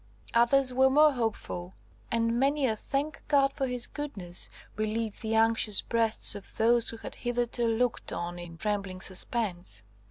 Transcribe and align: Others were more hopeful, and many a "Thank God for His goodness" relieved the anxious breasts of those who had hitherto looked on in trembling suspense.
Others 0.33 0.73
were 0.73 0.89
more 0.89 1.11
hopeful, 1.11 1.75
and 2.11 2.39
many 2.39 2.65
a 2.65 2.75
"Thank 2.75 3.21
God 3.27 3.53
for 3.53 3.67
His 3.67 3.85
goodness" 3.85 4.49
relieved 4.75 5.21
the 5.21 5.35
anxious 5.35 5.83
breasts 5.83 6.33
of 6.33 6.57
those 6.57 6.89
who 6.89 6.97
had 6.97 7.13
hitherto 7.13 7.67
looked 7.67 8.11
on 8.11 8.39
in 8.39 8.57
trembling 8.57 9.01
suspense. 9.01 9.83